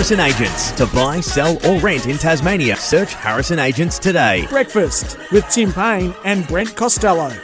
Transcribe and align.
Harrison 0.00 0.20
Agents. 0.20 0.72
To 0.72 0.86
buy, 0.86 1.20
sell, 1.20 1.58
or 1.66 1.78
rent 1.80 2.06
in 2.06 2.16
Tasmania, 2.16 2.74
search 2.74 3.12
Harrison 3.12 3.58
Agents 3.58 3.98
today. 3.98 4.46
Breakfast 4.48 5.18
with 5.30 5.46
Tim 5.50 5.74
Payne 5.74 6.14
and 6.24 6.48
Brent 6.48 6.74
Costello. 6.74 7.26
Indeed, 7.26 7.42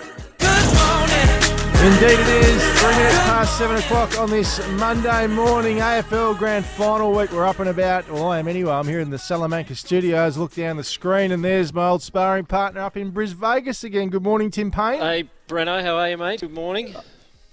it 2.19 2.45
is. 2.46 2.80
Three 2.80 2.96
minutes 2.96 3.19
past 3.24 3.58
seven 3.58 3.77
o'clock 3.77 4.19
on 4.19 4.31
this 4.31 4.67
Monday 4.71 5.27
morning. 5.27 5.77
AFL 5.77 6.38
Grand 6.38 6.64
Final 6.64 7.13
week. 7.13 7.31
We're 7.31 7.45
up 7.45 7.58
and 7.58 7.69
about. 7.69 8.10
Well, 8.10 8.28
I 8.28 8.38
am 8.38 8.49
anyway. 8.49 8.73
I'm 8.73 8.88
here 8.88 9.00
in 9.00 9.10
the 9.10 9.18
Salamanca 9.18 9.74
studios. 9.74 10.38
Look 10.38 10.54
down 10.54 10.78
the 10.78 10.82
screen, 10.82 11.32
and 11.32 11.45
there's 11.45 11.74
my 11.74 11.88
old 11.88 12.00
sparring 12.00 12.46
partner 12.46 12.81
up 12.81 12.96
in 12.96 13.10
Bris 13.10 13.32
Vegas 13.32 13.85
again. 13.85 14.09
Good 14.09 14.23
morning, 14.23 14.50
Tim 14.50 14.71
Payne. 14.71 15.00
Hey, 15.00 15.28
Breno, 15.46 15.82
how 15.82 15.96
are 15.99 16.09
you, 16.09 16.16
mate? 16.16 16.41
Good 16.41 16.52
morning. 16.52 16.95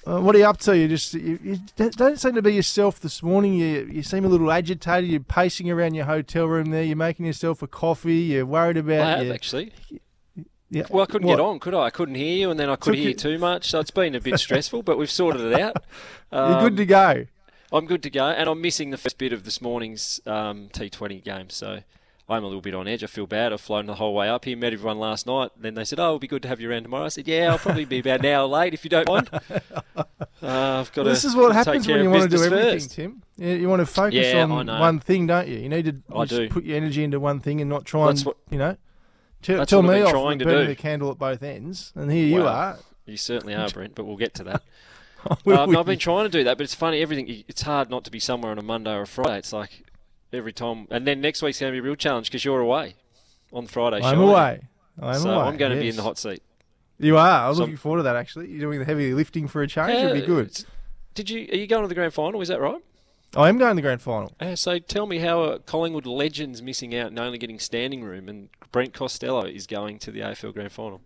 Uh, 0.05 0.19
what 0.19 0.35
are 0.35 0.39
you 0.39 0.45
up 0.45 0.57
to? 0.57 0.77
You 0.77 0.87
just 0.89 1.13
you, 1.13 1.39
you 1.43 1.57
don't 1.77 2.19
seem 2.19 2.35
to 2.35 2.41
be 2.41 2.53
yourself 2.53 2.99
this 2.99 3.23
morning. 3.23 3.53
You 3.53 3.87
you 3.89 4.03
seem 4.03 4.25
a 4.25 4.27
little 4.27 4.51
agitated. 4.51 5.09
You're 5.09 5.21
pacing 5.21 5.69
around 5.71 5.93
your 5.93 6.05
hotel 6.05 6.45
room 6.45 6.71
there. 6.71 6.83
You're 6.83 6.97
making 6.97 7.25
yourself 7.25 7.61
a 7.61 7.67
coffee. 7.67 8.15
You're 8.15 8.45
worried 8.45 8.77
about. 8.77 8.99
I 9.01 9.09
have 9.17 9.25
your- 9.25 9.33
actually. 9.33 9.71
Yeah. 10.69 10.83
Well, 10.89 11.03
I 11.03 11.05
couldn't 11.05 11.27
What? 11.27 11.35
get 11.37 11.43
on, 11.43 11.59
could 11.59 11.75
I? 11.75 11.81
I 11.83 11.89
couldn't 11.91 12.15
hear 12.15 12.35
you, 12.35 12.49
and 12.51 12.59
then 12.59 12.67
I 12.67 12.75
Took 12.75 12.95
hear 12.95 13.09
you 13.09 13.13
too 13.13 13.37
much. 13.37 13.69
So 13.69 13.79
it's 13.79 13.91
been 13.91 14.15
a 14.15 14.19
bit 14.19 14.39
stressful, 14.39 14.81
but 14.81 14.97
we've 14.97 15.11
sorted 15.11 15.41
it 15.41 15.53
out. 15.61 15.75
You're 16.33 16.61
good 16.61 16.71
Um, 16.71 16.75
to 16.77 16.85
go. 16.87 17.25
I'm 17.71 17.85
good 17.85 18.01
to 18.03 18.09
go, 18.09 18.25
and 18.25 18.49
I'm 18.49 18.59
missing 18.59 18.89
the 18.89 18.97
first 18.97 19.19
bit 19.19 19.33
of 19.33 19.43
this 19.45 19.61
morning's 19.61 20.19
um, 20.25 20.69
T20 20.73 21.23
game, 21.23 21.49
so 21.51 21.79
I'm 22.29 22.41
a 22.43 22.47
little 22.47 22.61
bit 22.61 22.73
on 22.73 22.87
edge. 22.87 23.03
I 23.03 23.07
feel 23.07 23.27
bad. 23.27 23.51
I've 23.51 23.59
flown 23.59 23.85
the 23.85 23.95
whole 23.95 24.13
way 24.15 24.29
up 24.29 24.45
here, 24.45 24.55
met 24.55 24.71
everyone 24.73 24.97
last 24.97 25.27
night. 25.27 25.51
Then 25.57 25.73
they 25.75 25.83
said, 25.83 25.99
"Oh, 25.99 26.05
it'll 26.05 26.19
be 26.19 26.27
good 26.27 26.41
to 26.43 26.47
have 26.47 26.61
you 26.61 26.69
around 26.71 26.83
tomorrow." 26.83 27.05
I 27.05 27.09
said, 27.09 27.27
"Yeah, 27.27 27.51
I'll 27.51 27.57
probably 27.59 27.83
be 27.85 27.99
about 27.99 28.21
an 28.21 28.27
hour 28.27 28.45
late 28.47 28.73
if 28.73 28.83
you 28.85 28.89
don't 28.89 29.07
mind." 29.07 29.29
Uh, 30.41 30.81
I've 30.81 30.91
got 30.91 31.03
This 31.03 31.23
is 31.23 31.37
what 31.37 31.53
happens 31.53 31.87
when 31.87 32.03
you 32.03 32.09
want 32.09 32.23
to 32.29 32.37
do 32.37 32.43
everything, 32.43 32.73
first. 32.73 32.91
Tim. 32.91 33.23
You, 33.37 33.49
you 33.53 33.69
want 33.69 33.79
to 33.79 33.85
focus 33.85 34.15
Yeah, 34.15 34.43
on 34.43 34.67
one 34.67 34.99
thing, 34.99 35.25
don't 35.25 35.47
you? 35.47 35.57
You 35.57 35.69
need 35.69 35.85
to 35.85 35.95
I 36.13 36.25
do. 36.25 36.49
put 36.49 36.65
your 36.65 36.75
energy 36.75 37.01
into 37.01 37.17
one 37.17 37.39
thing 37.39 37.61
and 37.61 37.69
not 37.69 37.85
try 37.85 38.07
That's 38.07 38.19
and 38.21 38.25
what- 38.27 38.37
you 38.49 38.57
know. 38.57 38.75
Tell, 39.41 39.57
that's 39.59 39.69
tell 39.69 39.81
what 39.81 39.91
I've 39.91 39.95
me 39.95 39.99
been 39.99 40.05
off 40.07 40.11
trying 40.21 40.39
to 40.39 40.45
burning 40.45 40.63
do. 40.63 40.67
the 40.67 40.75
candle 40.75 41.11
at 41.11 41.17
both 41.17 41.43
ends, 41.43 41.93
and 41.95 42.11
here 42.11 42.25
you 42.27 42.45
are. 42.45 42.77
You 43.05 43.15
certainly 43.15 43.55
are, 43.55 43.69
Brent, 43.69 43.95
but 43.95 44.03
we'll 44.05 44.17
get 44.17 44.33
to 44.35 44.43
that. 44.45 44.63
Um? 45.45 45.77
I've 45.77 45.85
been 45.85 45.97
trying 45.99 46.25
to 46.25 46.29
do 46.29 46.43
that, 46.43 46.57
but 46.57 46.65
it's 46.65 46.75
funny. 46.75 47.01
Everything 47.01 47.45
it's 47.47 47.61
hard 47.61 47.89
not 47.89 48.03
to 48.03 48.11
be 48.11 48.19
somewhere 48.19 48.51
on 48.51 48.59
a 48.59 48.61
Monday 48.61 48.91
or 48.93 49.03
a 49.03 49.07
Friday. 49.07 49.37
It's 49.37 49.53
like 49.53 49.85
every 50.35 50.53
time, 50.53 50.87
and 50.91 51.05
then 51.07 51.21
next 51.21 51.41
week's 51.41 51.59
going 51.59 51.71
to 51.71 51.75
be 51.75 51.79
a 51.79 51.83
real 51.83 51.95
challenge 51.95 52.27
because 52.29 52.43
you're 52.45 52.59
away 52.59 52.95
on 53.51 53.67
Friday. 53.67 54.01
I'm 54.03 54.19
away. 54.21 54.61
I'm 54.99 55.03
away. 55.09 55.13
so 55.17 55.29
away. 55.31 55.43
I'm 55.45 55.57
going 55.57 55.71
to 55.73 55.79
be 55.79 55.89
in 55.89 55.95
the 55.95 56.03
hot 56.03 56.17
seat. 56.17 56.41
You 56.99 57.17
are. 57.17 57.47
I'm 57.49 57.53
So- 57.55 57.61
looking 57.61 57.77
forward 57.77 57.97
to 57.99 58.03
that. 58.03 58.15
Actually, 58.15 58.49
you're 58.49 58.59
doing 58.61 58.79
the 58.79 58.85
heavy 58.85 59.13
lifting 59.13 59.47
for 59.47 59.61
a 59.61 59.67
change. 59.67 59.91
It'll 59.91 60.13
be 60.13 60.21
good. 60.21 60.63
Did 61.15 61.29
you? 61.29 61.47
Are 61.51 61.55
you 61.55 61.67
going 61.67 61.83
to 61.83 61.87
the 61.87 61.95
grand 61.95 62.13
final? 62.13 62.41
Is 62.41 62.47
that 62.47 62.59
right? 62.61 62.81
I 63.35 63.49
am 63.49 63.57
going 63.57 63.71
to 63.71 63.75
the 63.75 63.81
grand 63.81 64.01
final. 64.01 64.31
Uh, 64.39 64.55
so 64.55 64.77
tell 64.77 65.07
me 65.07 65.17
how 65.17 65.41
uh, 65.41 65.57
Collingwood 65.59 66.05
legends 66.05 66.61
missing 66.61 66.95
out 66.95 67.07
and 67.07 67.17
only 67.19 67.39
getting 67.39 67.57
standing 67.57 68.03
room, 68.03 68.29
and 68.29 68.49
Brent 68.71 68.93
Costello 68.93 69.43
is 69.45 69.65
going 69.65 69.97
to 69.99 70.11
the 70.11 70.19
AFL 70.19 70.53
grand 70.53 70.71
final. 70.71 71.01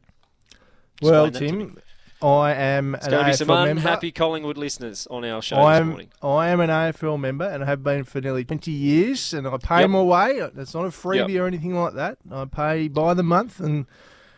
Well, 1.02 1.25
Explain 1.25 1.52
to. 1.52 1.58
Tim, 1.58 1.78
I 2.21 2.53
am 2.53 2.95
It's 2.95 3.05
an 3.05 3.11
going 3.11 3.23
to 3.25 3.29
be 3.29 3.33
AFL 3.33 3.37
some 3.37 3.47
member. 3.47 3.69
unhappy 3.69 4.11
Collingwood 4.11 4.57
listeners 4.57 5.07
on 5.11 5.23
our 5.23 5.41
show 5.41 5.55
this 5.57 5.65
I'm 5.65 5.89
morning. 5.89 6.09
I 6.23 6.49
am 6.49 6.59
an 6.59 6.69
AFL 6.71 7.19
member 7.19 7.45
and 7.45 7.63
I 7.63 7.67
have 7.67 7.83
been 7.83 8.03
for 8.05 8.19
nearly 8.21 8.43
20 8.43 8.71
years, 8.71 9.33
and 9.33 9.47
I 9.47 9.57
pay 9.57 9.81
Yep. 9.81 9.89
my 9.91 10.01
way. 10.01 10.29
It's 10.57 10.73
not 10.73 10.85
a 10.85 10.89
freebie 10.89 11.33
Yep. 11.33 11.41
or 11.41 11.47
anything 11.47 11.75
like 11.79 11.93
that. 11.93 12.17
I 12.31 12.45
pay 12.45 12.87
by 12.87 13.13
the 13.13 13.21
month, 13.23 13.59
and 13.59 13.85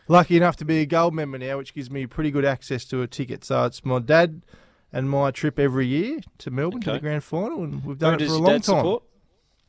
lucky 0.10 0.36
enough 0.36 0.58
to 0.58 0.66
be 0.66 0.80
a 0.80 0.86
gold 0.86 1.14
member 1.14 1.38
now, 1.38 1.58
which 1.58 1.74
gives 1.74 1.90
me 1.90 2.06
pretty 2.06 2.32
good 2.32 2.44
access 2.44 2.84
to 2.86 3.02
a 3.02 3.08
ticket. 3.08 3.46
So 3.46 3.64
it's 3.64 3.86
my 3.86 4.00
dad 4.00 4.42
and 4.92 5.10
my 5.10 5.32
trip 5.32 5.58
every 5.58 5.88
year 5.88 6.20
to 6.40 6.52
Melbourne 6.52 6.82
to 6.82 6.92
the 6.94 7.00
grand 7.00 7.24
final, 7.24 7.64
and 7.64 7.76
we've 7.76 7.84
Who 7.84 7.96
done 7.96 8.16
it 8.16 8.28
for 8.28 8.34
a 8.34 8.38
long 8.40 8.46
time. 8.56 8.62
support? 8.64 9.04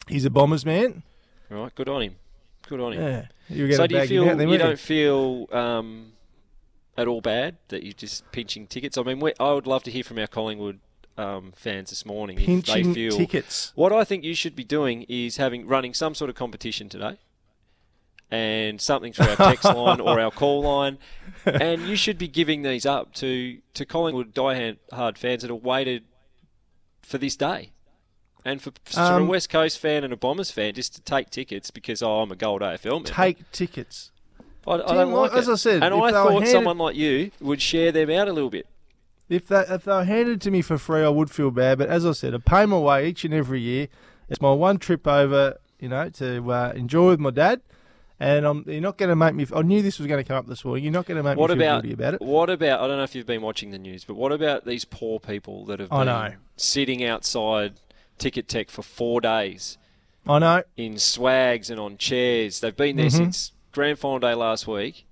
He's 0.08 0.24
a 0.24 0.30
Bombers 0.30 0.66
man. 0.66 1.04
Right, 1.48 1.72
good 1.76 1.88
on 1.88 2.02
him. 2.02 2.16
Good 2.68 2.80
on 2.80 2.92
him. 2.92 3.02
Yeah, 3.02 3.26
you 3.48 3.72
So 3.74 3.86
do 3.86 3.94
you 3.96 4.06
feel 4.06 4.28
in 4.28 4.48
you 4.48 4.58
don't 4.58 4.78
feel 4.78 5.46
um, 5.52 6.12
at 6.96 7.06
all 7.08 7.20
bad 7.20 7.56
that 7.68 7.82
you're 7.82 7.92
just 7.92 8.30
pinching 8.32 8.66
tickets? 8.66 8.98
I 8.98 9.02
mean, 9.02 9.22
I 9.38 9.52
would 9.52 9.66
love 9.66 9.82
to 9.84 9.90
hear 9.90 10.04
from 10.04 10.18
our 10.18 10.26
Collingwood 10.26 10.80
um, 11.16 11.52
fans 11.54 11.90
this 11.90 12.06
morning 12.06 12.38
if 12.38 12.46
pinching 12.46 12.88
they 12.88 12.94
feel. 12.94 13.16
tickets. 13.16 13.72
What 13.74 13.92
I 13.92 14.04
think 14.04 14.24
you 14.24 14.34
should 14.34 14.56
be 14.56 14.64
doing 14.64 15.04
is 15.08 15.36
having 15.36 15.66
running 15.66 15.94
some 15.94 16.14
sort 16.14 16.30
of 16.30 16.36
competition 16.36 16.88
today, 16.88 17.18
and 18.30 18.80
something 18.80 19.12
through 19.12 19.28
our 19.28 19.36
text 19.36 19.64
line 19.74 20.00
or 20.00 20.20
our 20.20 20.30
call 20.30 20.62
line, 20.62 20.98
and 21.44 21.82
you 21.82 21.96
should 21.96 22.16
be 22.18 22.28
giving 22.28 22.62
these 22.62 22.86
up 22.86 23.12
to 23.14 23.58
to 23.74 23.84
Collingwood 23.84 24.32
die-hard 24.34 25.18
fans 25.18 25.42
that 25.42 25.50
have 25.50 25.62
waited 25.62 26.04
for 27.02 27.18
this 27.18 27.36
day. 27.36 27.72
And 28.42 28.62
for, 28.62 28.72
for 28.84 29.00
a 29.00 29.16
Um, 29.16 29.28
West 29.28 29.50
Coast 29.50 29.78
fan 29.78 30.02
and 30.02 30.14
a 30.14 30.16
Bombers 30.16 30.50
fan, 30.50 30.72
just 30.72 30.94
to 30.94 31.02
take 31.02 31.28
tickets 31.28 31.70
because 31.70 32.02
oh, 32.02 32.20
I'm 32.20 32.32
a 32.32 32.36
gold 32.36 32.62
AFL 32.62 32.92
member. 32.92 33.10
Take 33.10 33.50
tickets. 33.52 34.12
I, 34.70 34.74
I 34.90 34.94
don't 34.94 35.12
like 35.12 35.32
as 35.32 35.48
it. 35.48 35.52
I 35.52 35.54
said, 35.56 35.82
and 35.82 35.94
I 35.94 36.10
thought 36.10 36.32
handed- 36.32 36.48
someone 36.50 36.78
like 36.78 36.96
you 36.96 37.30
would 37.40 37.60
share 37.60 37.92
them 37.92 38.10
out 38.10 38.28
a 38.28 38.32
little 38.32 38.50
bit. 38.50 38.66
If 39.28 39.46
they 39.46 39.60
if 39.68 39.84
they 39.84 39.92
were 39.92 40.04
handed 40.04 40.40
to 40.42 40.50
me 40.50 40.60
for 40.62 40.76
free, 40.78 41.02
I 41.02 41.08
would 41.08 41.30
feel 41.30 41.50
bad. 41.50 41.78
But 41.78 41.88
as 41.88 42.04
I 42.04 42.12
said, 42.12 42.34
I 42.34 42.38
pay 42.38 42.66
my 42.66 42.78
way 42.78 43.08
each 43.08 43.24
and 43.24 43.32
every 43.34 43.60
year. 43.60 43.88
It's 44.28 44.40
my 44.40 44.52
one 44.52 44.78
trip 44.78 45.06
over, 45.06 45.58
you 45.78 45.88
know, 45.88 46.08
to 46.10 46.50
uh, 46.52 46.72
enjoy 46.74 47.08
with 47.10 47.20
my 47.20 47.30
dad. 47.30 47.60
And 48.22 48.44
I'm, 48.44 48.64
you're 48.66 48.82
not 48.82 48.98
going 48.98 49.08
to 49.08 49.16
make 49.16 49.34
me. 49.34 49.46
I 49.54 49.62
knew 49.62 49.80
this 49.82 49.98
was 49.98 50.06
going 50.06 50.22
to 50.22 50.28
come 50.28 50.36
up 50.36 50.46
this 50.46 50.62
morning. 50.64 50.84
You're 50.84 50.92
not 50.92 51.06
going 51.06 51.16
to 51.16 51.22
make 51.22 51.38
What 51.38 51.48
me 51.50 51.56
feel 51.56 51.62
about, 51.66 51.82
guilty 51.84 51.94
about 51.94 52.14
it. 52.14 52.20
what 52.20 52.50
about? 52.50 52.80
I 52.80 52.86
don't 52.86 52.98
know 52.98 53.02
if 53.02 53.14
you've 53.14 53.24
been 53.26 53.40
watching 53.40 53.70
the 53.70 53.78
news, 53.78 54.04
but 54.04 54.14
what 54.14 54.30
about 54.30 54.66
these 54.66 54.84
poor 54.84 55.18
people 55.18 55.64
that 55.66 55.80
have 55.80 55.90
I 55.90 55.98
been 56.04 56.06
know. 56.06 56.32
sitting 56.56 57.02
outside 57.02 57.74
Ticketek 58.18 58.68
for 58.70 58.82
four 58.82 59.20
days 59.22 59.78
I 60.26 60.38
know. 60.38 60.62
in 60.76 60.98
swags 60.98 61.70
and 61.70 61.80
on 61.80 61.96
chairs? 61.96 62.60
They've 62.60 62.76
been 62.76 62.96
there 62.96 63.06
Mhm. 63.06 63.12
since 63.16 63.52
grand 63.72 63.98
final 63.98 64.18
day 64.18 64.34
last 64.34 64.66
week. 64.66 65.04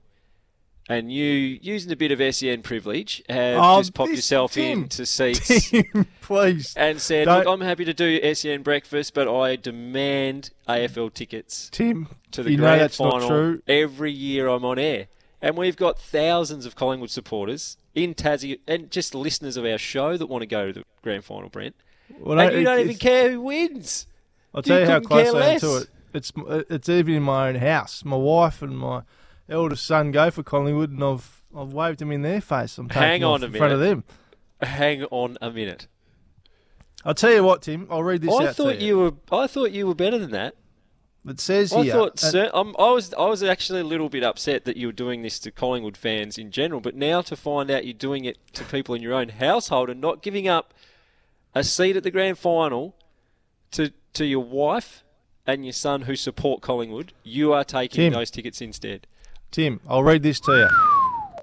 And 0.91 1.13
you, 1.13 1.27
using 1.61 1.93
a 1.93 1.97
bit 1.97 2.13
of 2.19 2.35
SEN 2.35 2.63
privilege, 2.63 3.23
have 3.29 3.59
Oh, 3.61 3.79
just 3.81 3.93
popped 3.93 4.11
yourself 4.11 4.53
Tim. 4.53 4.85
into 4.85 5.05
seats 5.07 5.69
Tim, 5.71 6.07
please. 6.23 6.73
and 6.79 6.99
said, 6.99 7.27
"Look, 7.27 7.47
I'm 7.47 7.61
happy 7.61 7.85
to 7.85 7.93
do 7.93 8.35
SEN 8.35 8.63
breakfast, 8.63 9.13
but 9.13 9.29
I 9.29 9.57
demand 9.57 10.51
AFL 10.67 11.13
tickets." 11.13 11.69
Tim, 11.71 12.09
to 12.31 12.43
the 12.43 12.53
you 12.53 12.57
grand 12.57 12.81
that's 12.81 12.97
final 12.97 13.21
not 13.21 13.29
true. 13.29 13.63
every 13.69 14.13
year 14.13 14.49
I'm 14.49 14.65
on 14.65 14.79
air. 14.79 15.09
And 15.43 15.59
we've 15.59 15.77
got 15.77 15.99
thousands 15.99 16.65
of 16.65 16.75
Collingwood 16.75 17.11
supporters 17.11 17.77
in 17.95 18.15
Tassie 18.15 18.59
and 18.67 18.91
just 18.91 19.15
listeners 19.15 19.59
of 19.59 19.67
our 19.67 19.79
show 19.79 20.17
that 20.17 20.27
want 20.27 20.41
to 20.41 20.47
go 20.47 20.69
to 20.69 20.73
the 20.73 20.85
grand 21.03 21.23
final, 21.23 21.51
Brent. 21.51 21.77
Well, 22.19 22.41
and 22.41 22.57
you 22.57 22.65
don't 22.65 22.81
even 22.81 22.97
care 22.97 23.31
who 23.33 23.43
wins. 23.43 24.07
I'll 24.55 24.63
tell 24.63 24.81
you, 24.81 24.87
how 24.87 25.01
close 25.01 25.35
I 25.35 25.47
am 25.51 25.61
to 25.61 25.77
it. 25.77 25.89
It's 26.13 26.33
it's 26.47 26.89
even 26.89 27.15
in 27.15 27.23
my 27.23 27.49
own 27.49 27.57
house. 27.57 28.05
My 28.05 28.17
wife 28.17 28.63
and 28.63 28.79
my 28.79 29.03
eldest 29.49 29.85
son 29.87 30.11
go 30.11 30.31
for 30.31 30.43
Collingwood, 30.43 30.91
and 30.91 31.03
I've 31.05 31.43
I've 31.57 31.73
waved 31.73 31.99
them 32.01 32.13
in 32.13 32.23
their 32.23 32.41
face. 32.41 32.79
I'm 32.79 32.89
Hang 32.89 33.25
on 33.25 33.43
a 33.43 33.47
in 33.47 33.53
front 33.53 33.73
of 33.73 33.81
them. 33.81 34.05
Hang 34.61 35.05
on 35.05 35.37
a 35.41 35.51
minute. 35.51 35.87
I'll 37.05 37.15
tell 37.15 37.33
you 37.33 37.45
what, 37.45 37.63
Tim. 37.63 37.87
I'll 37.91 38.03
read 38.03 38.23
this 38.23 38.35
I 38.35 38.49
out 38.49 38.57
thought 38.57 38.73
to 38.75 38.81
you. 38.81 38.87
you 38.87 38.99
were. 38.99 39.13
I 39.43 39.47
thought 39.47 39.71
you 39.71 39.87
were 39.87 39.95
better 39.95 40.19
than 40.19 40.33
that. 40.33 40.55
It 41.27 41.41
says 41.41 41.73
I 41.73 41.83
here. 41.83 41.93
thought. 41.93 42.25
uh, 42.25 42.31
cer- 42.31 42.51
um, 42.55 42.75
I 42.79 42.91
was. 42.91 43.15
I 43.15 43.27
was 43.27 43.43
actually 43.43 43.81
a 43.81 43.85
little 43.85 44.09
bit 44.09 44.25
upset 44.25 44.65
that 44.65 44.77
you 44.77 44.89
were 44.89 44.93
doing 44.93 45.23
this 45.23 45.39
to 45.41 45.51
Collingwood 45.51 45.97
fans 45.97 46.39
in 46.39 46.51
general. 46.51 46.81
But 46.81 46.97
now 46.97 47.21
to 47.23 47.37
find 47.37 47.71
out 47.71 47.85
you're 47.85 47.93
doing 47.95 48.25
it 48.25 48.39
to 48.55 48.65
people 48.65 48.95
in 48.95 49.03
your 49.03 49.15
own 49.15 49.29
household 49.29 49.91
and 49.91 50.01
not 50.01 50.23
giving 50.23 50.49
up 50.49 50.75
a 51.55 51.63
seat 51.63 51.97
at 51.97 52.03
the 52.03 52.11
grand 52.11 52.39
final 52.39 52.97
to 53.73 53.93
to 54.15 54.25
your 54.25 54.45
wife 54.45 55.05
and 55.49 55.65
your 55.65 55.73
son 55.73 56.03
who 56.03 56.15
support 56.15 56.61
Collingwood, 56.61 57.15
you 57.25 57.55
are 57.55 57.65
taking 57.65 57.97
Tim. 57.97 58.13
those 58.13 58.31
tickets 58.31 58.61
instead. 58.61 59.07
Tim, 59.51 59.81
I'll 59.89 60.03
read 60.03 60.23
this 60.23 60.39
to 60.41 60.53
you. 60.53 60.69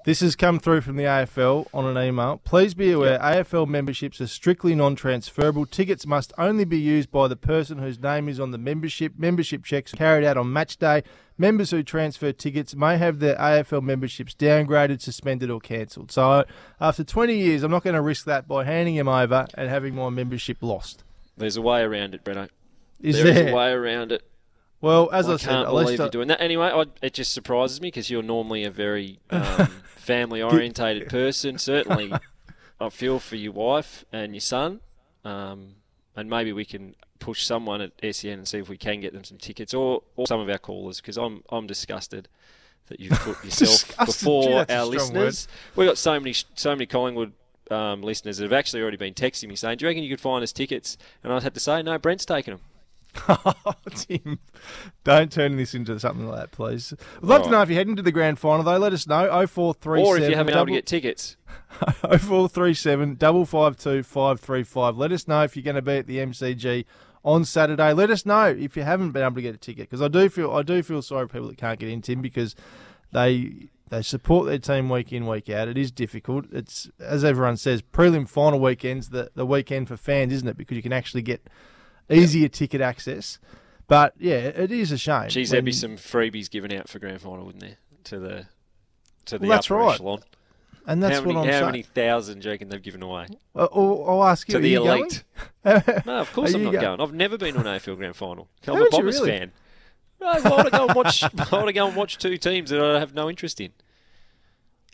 This 0.06 0.20
has 0.20 0.36
come 0.36 0.60
through 0.60 0.82
from 0.82 0.98
the 0.98 1.06
AFL 1.06 1.66
on 1.74 1.86
an 1.86 1.98
email. 1.98 2.40
Please 2.44 2.76
be 2.76 2.92
aware 2.92 3.18
AFL 3.18 3.68
memberships 3.68 4.22
are 4.22 4.28
strictly 4.28 4.76
non 4.76 4.96
transferable. 4.96 5.66
Tickets 5.66 6.06
must 6.06 6.32
only 6.38 6.66
be 6.66 6.78
used 6.78 7.10
by 7.10 7.28
the 7.28 7.36
person 7.36 7.80
whose 7.80 7.98
name 7.98 8.30
is 8.30 8.40
on 8.40 8.52
the 8.52 8.60
membership. 8.60 9.14
Membership 9.18 9.64
checks 9.64 9.92
are 9.96 9.98
carried 9.98 10.24
out 10.24 10.38
on 10.38 10.54
match 10.54 10.78
day. 10.78 11.02
Members 11.40 11.72
who 11.72 11.82
transfer 11.82 12.32
tickets 12.32 12.76
may 12.76 13.00
have 13.00 13.18
their 13.18 13.36
AFL 13.38 13.82
memberships 13.82 14.36
downgraded, 14.36 15.02
suspended, 15.02 15.50
or 15.50 15.60
cancelled. 15.60 16.12
So, 16.12 16.46
after 16.80 17.04
20 17.04 17.36
years, 17.36 17.64
I'm 17.64 17.72
not 17.72 17.84
going 17.84 17.96
to 17.96 18.02
risk 18.02 18.26
that 18.26 18.48
by 18.48 18.66
handing 18.66 18.96
them 18.98 19.08
over 19.08 19.48
and 19.56 19.68
having 19.68 19.96
my 19.96 20.10
membership 20.10 20.58
lost. 20.62 21.04
There's 21.36 21.58
a 21.58 21.64
way 21.64 21.82
around 21.82 22.14
it, 22.14 22.24
Breno. 22.24 22.50
Is 23.02 23.18
There 23.18 23.28
is 23.28 23.36
there? 23.36 23.50
a 23.50 23.56
way 23.56 23.72
around 23.72 24.12
it. 24.12 24.24
Well, 24.82 25.10
as 25.12 25.28
I, 25.30 25.34
I 25.34 25.38
said, 25.38 25.50
can't 25.50 25.68
believe 25.70 26.00
you're 26.00 26.10
doing 26.10 26.28
that. 26.28 26.42
Anyway, 26.42 26.68
I, 26.68 26.86
it 27.02 27.14
just 27.14 27.34
surprises 27.34 27.82
me 27.82 27.88
because 27.88 28.10
you're 28.10 28.22
normally 28.22 28.64
a 28.64 28.70
very 28.72 29.20
um, 29.32 29.68
family 29.96 30.42
orientated 30.42 31.10
person. 31.10 31.58
Certainly, 31.58 32.14
I 32.80 32.90
feel 32.90 33.20
for 33.20 33.36
your 33.36 33.54
wife 33.54 34.06
and 34.12 34.34
your 34.34 34.42
son, 34.42 34.82
um, 35.24 35.76
and 36.16 36.30
maybe 36.30 36.54
we 36.54 36.66
can 36.66 36.96
push 37.20 37.44
someone 37.44 37.82
at 37.82 37.92
SEN 38.16 38.34
and 38.34 38.48
see 38.48 38.60
if 38.60 38.70
we 38.70 38.78
can 38.78 39.00
get 39.02 39.14
them 39.14 39.24
some 39.24 39.38
tickets, 39.38 39.74
or, 39.74 40.04
or 40.16 40.28
some 40.28 40.40
of 40.40 40.50
our 40.50 40.60
callers, 40.60 41.02
because 41.02 41.18
I'm 41.18 41.42
I'm 41.50 41.66
disgusted 41.66 42.28
that 42.88 43.00
you've 43.00 43.18
put 43.20 43.38
yourself 43.44 43.88
Disgusted? 43.88 43.98
Gee, 44.00 44.06
before 44.06 44.66
our 44.70 44.86
listeners. 44.86 45.48
We've 45.76 45.88
got 45.88 45.98
so 45.98 46.20
many 46.20 46.34
so 46.34 46.72
many 46.72 46.86
Collingwood. 46.86 47.34
Um, 47.72 48.04
listeners 48.04 48.38
that 48.38 48.44
have 48.44 48.54
actually 48.54 48.84
already 48.84 48.98
been 48.98 49.16
texting 49.16 49.50
me 49.50 49.56
saying, 49.56 49.80
"Do 49.80 49.86
you 49.86 49.90
reckon 49.90 50.04
you 50.04 50.10
could 50.12 50.22
find 50.22 50.44
us 50.44 50.52
tickets?" 50.52 50.98
And 51.24 51.34
I 51.34 51.40
had 51.40 51.56
to 51.56 51.60
say, 51.60 51.82
"No, 51.82 51.98
Brent's 51.98 52.24
taken 52.24 52.54
them." 52.54 52.62
Tim, 53.96 54.40
don't 55.04 55.32
turn 55.32 55.58
this 55.58 55.74
into 55.74 56.00
something 56.00 56.28
like 56.28 56.40
that, 56.40 56.52
please. 56.52 56.94
I'd 57.18 57.24
love 57.24 57.44
to 57.44 57.48
oh. 57.48 57.52
know 57.52 57.62
if 57.62 57.70
you're 57.70 57.78
heading 57.78 57.96
to 57.96 58.02
the 58.02 58.12
grand 58.12 58.40
final, 58.40 58.64
though. 58.64 58.78
Let 58.78 58.94
us 58.94 59.08
know. 59.08 59.28
0437 59.48 60.06
Or 60.06 60.18
if 60.18 60.30
you 60.30 60.36
haven't 60.36 60.48
been 60.48 60.56
able 60.56 60.66
to 60.66 60.72
double- 60.72 60.74
get 60.74 60.86
tickets. 60.86 61.38
0437 62.02 63.18
552 63.18 64.04
535. 64.04 64.98
Let 64.98 65.12
us 65.12 65.28
know 65.28 65.44
if 65.44 65.56
you're 65.56 65.64
going 65.64 65.76
to 65.76 65.82
be 65.82 65.98
at 65.98 66.08
the 66.08 66.18
MCG 66.18 66.86
on 67.24 67.44
Saturday. 67.44 67.92
Let 67.94 68.12
us 68.12 68.26
know 68.26 68.46
if 68.46 68.78
you 68.78 68.84
haven't 68.84 69.12
been 69.12 69.24
able 69.24 69.36
to 69.36 69.42
get 69.42 69.56
a 69.56 69.58
ticket 69.58 69.90
because 69.90 70.02
I 70.02 70.08
do 70.08 70.30
feel 70.30 70.52
I 70.52 70.62
do 70.62 70.84
feel 70.84 71.02
sorry 71.02 71.28
for 71.28 71.34
people 71.34 71.48
that 71.50 71.58
can't 71.58 71.80
get 71.80 71.90
in, 71.90 72.02
Tim, 72.02 72.22
because 72.22 72.56
they 73.12 73.70
they 73.90 74.02
support 74.02 74.48
their 74.48 74.60
team 74.60 74.90
week 74.90 75.12
in 75.12 75.26
week 75.26 75.50
out. 75.50 75.68
It 75.68 75.78
is 75.78 75.92
difficult. 75.92 76.46
It's 76.52 76.90
as 77.00 77.26
everyone 77.26 77.58
says, 77.58 77.82
prelim 77.82 78.30
final 78.30 78.60
weekends 78.60 79.10
the 79.10 79.32
the 79.36 79.46
weekend 79.46 79.88
for 79.88 79.98
fans, 79.98 80.32
isn't 80.34 80.48
it? 80.48 80.58
Because 80.58 80.78
you 80.78 80.84
can 80.84 80.94
actually 80.94 81.24
get 81.24 81.48
easier 82.10 82.48
ticket 82.48 82.82
access. 82.82 83.40
But 83.88 84.14
yeah, 84.20 84.36
it 84.38 84.72
is 84.72 84.92
a 84.92 84.98
shame. 84.98 85.30
Geez, 85.30 85.52
there'd 85.52 85.64
be 85.66 85.72
some 85.72 85.96
freebies 85.98 86.50
given 86.50 86.72
out 86.74 86.90
for 86.90 87.00
grand 87.00 87.22
final, 87.22 87.46
wouldn't 87.46 87.64
there? 87.64 87.78
To 88.06 88.20
the 88.20 88.46
to 89.26 89.38
the 89.38 89.48
Well, 89.48 89.58
that's 89.58 89.68
upper 89.68 89.76
right. 89.80 89.94
echelon. 89.96 90.24
and 90.88 91.02
that's 91.04 91.16
how 91.18 91.22
many, 91.22 91.34
what 91.36 91.42
I'm 91.42 91.48
how 91.48 91.52
saying. 91.60 91.66
many 91.68 91.82
thousand 91.84 92.40
do 92.42 92.48
you 92.48 92.52
reckon 92.54 92.70
they've 92.70 92.82
given 92.82 93.04
away? 93.04 93.28
Uh, 93.56 93.68
I'll, 93.74 94.06
I'll 94.08 94.24
ask 94.24 94.48
you. 94.48 94.54
to 94.54 94.60
the 94.60 94.70
you 94.70 94.82
elite. 94.92 95.24
No, 95.66 96.20
of 96.20 96.32
course 96.34 96.54
I'm 96.54 96.64
not 96.64 96.74
go- 96.74 96.82
going. 96.82 97.02
I've 97.02 97.14
never 97.14 97.38
been 97.40 97.56
to 97.56 97.60
an 97.62 97.66
AFL 97.66 97.98
grand 97.98 98.16
final. 98.16 98.48
I'm 98.68 98.82
a 98.82 98.90
Bombers 98.92 99.16
really? 99.20 99.30
fan. 99.32 99.52
No, 100.22 100.34
why 100.42 100.58
would 100.64 100.74
I 100.74 100.78
go 100.78 100.86
and 100.88 100.96
watch? 100.96 101.22
Why 101.24 101.48
would 101.60 101.70
I 101.70 101.72
go 101.72 101.88
and 101.88 101.96
watch 101.96 102.18
two 102.20 102.38
teams 102.38 102.70
that 102.70 102.80
I 102.82 103.00
have 103.00 103.14
no 103.16 103.30
interest 103.30 103.60
in? 103.62 103.72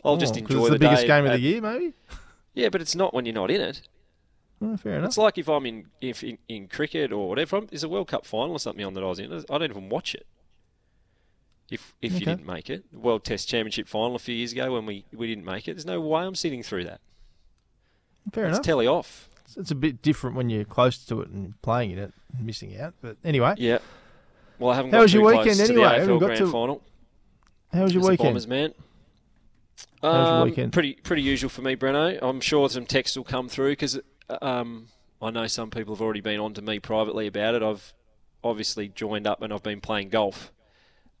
I'll 0.04 0.16
just 0.16 0.32
Oh, 0.34 0.40
'cause 0.40 0.50
enjoy 0.50 0.58
it's 0.60 0.66
the, 0.68 0.72
the 0.72 0.78
biggest 0.78 1.06
game 1.06 1.24
of 1.26 1.32
the 1.32 1.40
year, 1.40 1.60
maybe. 1.60 1.92
Yeah, 2.54 2.70
but 2.70 2.80
it's 2.80 2.94
not 2.94 3.12
when 3.14 3.24
you're 3.26 3.34
not 3.34 3.50
in 3.50 3.60
it. 3.60 3.82
Oh, 4.62 4.76
fair 4.76 4.94
enough. 4.94 5.08
It's 5.08 5.18
like 5.18 5.38
if 5.38 5.48
I'm 5.48 5.66
in 5.66 5.86
if 6.00 6.22
in, 6.22 6.38
in 6.48 6.68
cricket 6.68 7.12
or 7.12 7.28
whatever. 7.28 7.56
I'm, 7.56 7.66
there's 7.66 7.82
a 7.82 7.88
World 7.88 8.08
Cup 8.08 8.24
final 8.24 8.52
or 8.52 8.58
something 8.60 8.84
on 8.84 8.94
that 8.94 9.02
I 9.02 9.06
was 9.06 9.18
in. 9.18 9.32
I 9.32 9.58
don't 9.58 9.70
even 9.70 9.88
watch 9.88 10.14
it. 10.14 10.26
If 11.70 11.94
if 12.02 12.12
you 12.12 12.20
didn't 12.20 12.46
make 12.46 12.68
it, 12.70 12.84
World 12.92 13.24
Test 13.24 13.48
Championship 13.48 13.88
final 13.88 14.14
a 14.14 14.18
few 14.18 14.34
years 14.34 14.52
ago 14.52 14.72
when 14.72 14.84
we, 14.86 15.04
we 15.12 15.26
didn't 15.26 15.44
make 15.44 15.66
it, 15.68 15.74
there's 15.74 15.86
no 15.86 16.00
way 16.00 16.22
I'm 16.22 16.34
sitting 16.34 16.62
through 16.62 16.84
that. 16.84 17.00
Fair 18.32 18.44
It's 18.44 18.56
enough. 18.58 18.64
telly 18.64 18.86
off. 18.86 19.28
It's- 19.32 19.56
It's 19.56 19.70
a 19.70 19.74
bit 19.74 20.00
different 20.02 20.36
when 20.36 20.48
you're 20.50 20.64
close 20.64 20.98
to 21.06 21.22
it 21.22 21.28
and 21.30 21.60
playing 21.62 21.92
in 21.92 21.98
it 21.98 22.12
and 22.36 22.46
missing 22.46 22.78
out. 22.78 22.94
But 23.00 23.16
anyway, 23.24 23.54
Yeah. 23.56 23.78
Well, 24.58 24.70
I 24.70 24.76
haven't 24.76 24.92
How 24.92 24.98
got 24.98 25.02
was 25.02 25.12
too 25.12 25.18
your 25.20 25.32
close 25.32 25.44
weekend 25.46 25.60
anyway? 25.70 25.82
the 25.84 25.88
Haven't 25.90 26.08
AFL 26.08 26.20
got 26.20 26.26
grand 26.26 26.38
to- 26.38 26.52
final. 26.52 26.82
how 27.72 27.82
was 27.84 27.94
your 27.94 28.02
As 28.02 28.08
weekend? 28.10 28.26
Bombers 28.28 28.46
man. 28.46 28.74
was 30.02 30.14
your 30.14 30.32
Um, 30.34 30.48
weekend? 30.48 30.72
Pretty 30.72 30.94
pretty 30.94 31.22
usual 31.22 31.48
for 31.50 31.62
me, 31.62 31.74
Breno. 31.74 32.18
I'm 32.22 32.40
sure 32.40 32.68
some 32.68 32.86
texts 32.86 33.16
will 33.16 33.24
come 33.24 33.48
through 33.48 33.72
because 33.72 33.98
um, 34.40 34.88
I 35.20 35.30
know 35.30 35.46
some 35.46 35.70
people 35.70 35.94
have 35.94 36.02
already 36.02 36.20
been 36.20 36.40
on 36.40 36.54
to 36.54 36.62
me 36.62 36.78
privately 36.78 37.26
about 37.26 37.54
it. 37.54 37.62
I've 37.62 37.92
obviously 38.42 38.88
joined 38.88 39.26
up 39.26 39.42
and 39.42 39.52
I've 39.52 39.62
been 39.62 39.80
playing 39.80 40.08
golf, 40.08 40.52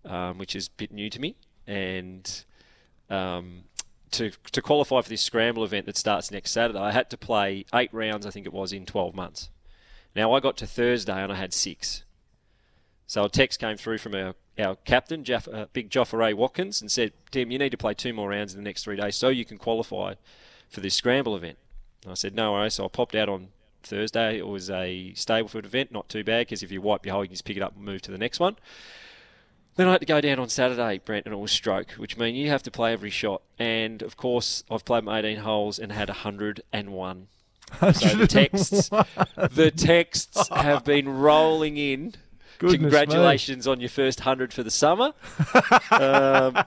um, 0.04 0.38
which 0.38 0.56
is 0.56 0.68
a 0.68 0.70
bit 0.76 0.92
new 0.92 1.10
to 1.10 1.20
me. 1.20 1.36
And 1.66 2.44
um, 3.10 3.64
to 4.12 4.30
to 4.50 4.62
qualify 4.62 5.00
for 5.00 5.08
this 5.08 5.22
scramble 5.22 5.64
event 5.64 5.86
that 5.86 5.96
starts 5.96 6.30
next 6.30 6.52
Saturday, 6.52 6.78
I 6.78 6.92
had 6.92 7.10
to 7.10 7.16
play 7.16 7.64
eight 7.74 7.92
rounds. 7.92 8.26
I 8.26 8.30
think 8.30 8.46
it 8.46 8.52
was 8.52 8.72
in 8.72 8.86
12 8.86 9.14
months. 9.14 9.50
Now 10.14 10.32
I 10.32 10.40
got 10.40 10.56
to 10.58 10.66
Thursday 10.66 11.22
and 11.22 11.32
I 11.32 11.36
had 11.36 11.52
six. 11.52 12.04
So 13.06 13.24
a 13.24 13.28
text 13.28 13.60
came 13.60 13.76
through 13.76 13.98
from 13.98 14.14
our, 14.14 14.34
our 14.58 14.76
captain, 14.76 15.24
uh, 15.30 15.66
Big 15.72 15.90
Joffa 15.90 16.34
Watkins, 16.34 16.80
and 16.80 16.90
said, 16.90 17.12
Tim, 17.30 17.50
you 17.50 17.58
need 17.58 17.70
to 17.70 17.76
play 17.76 17.94
two 17.94 18.14
more 18.14 18.30
rounds 18.30 18.54
in 18.54 18.58
the 18.58 18.64
next 18.64 18.84
three 18.84 18.96
days 18.96 19.16
so 19.16 19.28
you 19.28 19.44
can 19.44 19.58
qualify 19.58 20.14
for 20.70 20.80
this 20.80 20.94
scramble 20.94 21.36
event. 21.36 21.58
And 22.02 22.10
I 22.10 22.14
said, 22.14 22.34
no 22.34 22.52
worries. 22.52 22.74
So 22.74 22.84
I 22.84 22.88
popped 22.88 23.14
out 23.14 23.28
on 23.28 23.48
Thursday. 23.82 24.38
It 24.38 24.46
was 24.46 24.70
a 24.70 25.12
Stableford 25.14 25.64
event, 25.64 25.92
not 25.92 26.08
too 26.08 26.24
bad, 26.24 26.46
because 26.46 26.62
if 26.62 26.72
you 26.72 26.80
wipe 26.80 27.06
your 27.06 27.14
hole, 27.14 27.24
you 27.24 27.28
can 27.28 27.34
just 27.34 27.44
pick 27.44 27.56
it 27.56 27.62
up 27.62 27.74
and 27.76 27.84
move 27.84 28.02
to 28.02 28.10
the 28.10 28.18
next 28.18 28.40
one. 28.40 28.56
Then 29.76 29.88
I 29.88 29.92
had 29.92 30.00
to 30.00 30.06
go 30.06 30.20
down 30.20 30.38
on 30.38 30.48
Saturday, 30.48 30.98
Brent, 30.98 31.24
and 31.24 31.34
it 31.34 31.38
was 31.38 31.50
stroke, 31.50 31.92
which 31.92 32.18
means 32.18 32.36
you 32.36 32.50
have 32.50 32.62
to 32.64 32.70
play 32.70 32.92
every 32.92 33.10
shot. 33.10 33.42
And 33.58 34.02
of 34.02 34.16
course, 34.16 34.64
I've 34.70 34.84
played 34.84 35.04
my 35.04 35.20
18 35.20 35.38
holes 35.38 35.78
and 35.78 35.92
had 35.92 36.08
101. 36.08 37.28
So 37.80 38.08
the 38.16 38.26
texts, 38.26 38.90
the 39.36 39.72
texts 39.74 40.48
have 40.50 40.84
been 40.84 41.08
rolling 41.08 41.78
in. 41.78 42.14
Goodness 42.58 42.72
me. 42.72 42.78
Congratulations 42.78 43.66
on 43.66 43.80
your 43.80 43.88
first 43.88 44.20
hundred 44.20 44.52
for 44.52 44.62
the 44.62 44.70
summer, 44.70 45.14
um, 45.90 46.62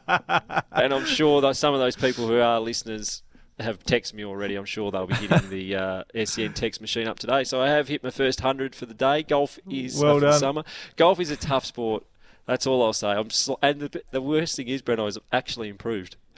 and 0.71 0.93
I'm 0.93 1.05
sure 1.05 1.41
that 1.41 1.55
some 1.55 1.73
of 1.73 1.79
those 1.79 1.95
people 1.95 2.27
who 2.27 2.39
are 2.39 2.59
listeners 2.59 3.21
have 3.59 3.79
texted 3.83 4.13
me 4.15 4.25
already. 4.25 4.55
I'm 4.55 4.65
sure 4.65 4.91
they'll 4.91 5.07
be 5.07 5.15
hitting 5.15 5.49
the 5.49 5.75
uh, 6.15 6.25
SEN 6.25 6.53
text 6.53 6.81
machine 6.81 7.07
up 7.07 7.19
today. 7.19 7.43
So 7.43 7.61
I 7.61 7.69
have 7.69 7.87
hit 7.87 8.03
my 8.03 8.09
first 8.09 8.41
hundred 8.41 8.75
for 8.75 8.85
the 8.85 8.93
day. 8.93 9.23
Golf 9.23 9.57
is 9.69 10.01
Well 10.01 10.23
uh, 10.23 10.37
summer. 10.37 10.63
Golf 10.97 11.19
is 11.19 11.31
a 11.31 11.37
tough 11.37 11.65
sport. 11.65 12.03
That's 12.45 12.67
all 12.67 12.83
I'll 12.83 12.93
say. 12.93 13.09
I'm 13.09 13.29
sl- 13.31 13.55
and 13.61 13.79
the, 13.81 14.03
the 14.11 14.21
worst 14.21 14.55
thing 14.55 14.67
is, 14.67 14.81
Breno, 14.81 15.07
is 15.07 15.17
I've 15.17 15.23
actually 15.31 15.69
improved. 15.69 16.15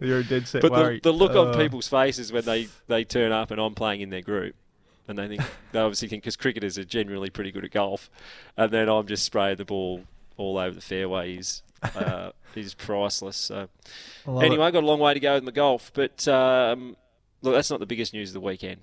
You're 0.00 0.20
a 0.20 0.24
dead 0.24 0.48
set 0.48 0.62
But 0.62 0.72
the, 0.72 1.00
the 1.02 1.12
look 1.12 1.32
on 1.32 1.48
Uh, 1.48 1.56
people's 1.56 1.88
faces 1.88 2.32
when 2.32 2.44
they, 2.44 2.68
they 2.86 3.04
turn 3.04 3.32
up 3.32 3.50
and 3.50 3.60
I'm 3.60 3.74
playing 3.74 4.00
in 4.00 4.10
their 4.10 4.22
group, 4.22 4.54
and 5.08 5.18
they 5.18 5.28
think 5.28 5.42
they 5.72 5.78
obviously 5.78 6.08
think 6.08 6.22
because 6.22 6.36
cricketers 6.36 6.78
are 6.78 6.84
generally 6.84 7.28
pretty 7.28 7.50
good 7.52 7.64
at 7.64 7.70
golf, 7.70 8.08
and 8.56 8.70
then 8.72 8.88
I'm 8.88 9.06
just 9.06 9.24
spraying 9.24 9.56
the 9.56 9.64
ball 9.64 10.04
all 10.36 10.56
over 10.58 10.74
the 10.74 10.80
fairway 10.80 11.36
is 11.36 11.62
uh, 11.96 12.30
is 12.54 12.74
priceless. 12.74 13.36
So 13.36 13.68
anyway, 14.26 14.56
it. 14.56 14.60
I 14.60 14.70
got 14.70 14.82
a 14.84 14.86
long 14.86 15.00
way 15.00 15.14
to 15.14 15.20
go 15.20 15.34
with 15.34 15.44
my 15.44 15.50
golf, 15.50 15.90
but 15.94 16.26
um, 16.28 16.96
look, 17.42 17.54
that's 17.54 17.70
not 17.70 17.80
the 17.80 17.86
biggest 17.86 18.12
news 18.14 18.30
of 18.30 18.34
the 18.34 18.40
weekend. 18.40 18.80